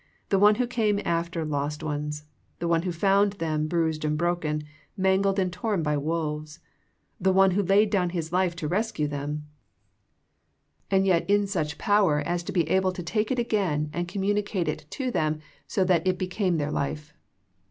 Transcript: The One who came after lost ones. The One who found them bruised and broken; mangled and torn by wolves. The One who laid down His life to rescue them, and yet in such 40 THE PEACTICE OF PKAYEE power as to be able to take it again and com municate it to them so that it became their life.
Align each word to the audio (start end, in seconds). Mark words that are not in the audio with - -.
The 0.29 0.39
One 0.39 0.55
who 0.55 0.65
came 0.65 0.99
after 1.05 1.45
lost 1.45 1.83
ones. 1.83 2.23
The 2.57 2.67
One 2.67 2.81
who 2.81 2.91
found 2.91 3.33
them 3.33 3.67
bruised 3.67 4.03
and 4.03 4.17
broken; 4.17 4.63
mangled 4.97 5.37
and 5.37 5.53
torn 5.53 5.83
by 5.83 5.95
wolves. 5.95 6.57
The 7.19 7.31
One 7.31 7.51
who 7.51 7.61
laid 7.61 7.91
down 7.91 8.09
His 8.09 8.31
life 8.33 8.55
to 8.55 8.67
rescue 8.67 9.07
them, 9.07 9.45
and 10.89 11.05
yet 11.05 11.29
in 11.29 11.45
such 11.45 11.75
40 11.75 11.75
THE 11.75 11.75
PEACTICE 11.75 11.75
OF 11.75 11.77
PKAYEE 11.77 11.81
power 11.83 12.19
as 12.21 12.43
to 12.45 12.51
be 12.51 12.69
able 12.71 12.91
to 12.91 13.03
take 13.03 13.29
it 13.29 13.37
again 13.37 13.91
and 13.93 14.07
com 14.07 14.23
municate 14.23 14.67
it 14.67 14.87
to 14.89 15.11
them 15.11 15.39
so 15.67 15.83
that 15.83 16.07
it 16.07 16.17
became 16.17 16.57
their 16.57 16.71
life. 16.71 17.13